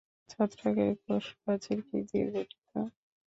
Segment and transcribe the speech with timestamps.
[0.29, 2.73] ছত্রাকের কোষপ্রাচীর কী দিয়ে গঠিত?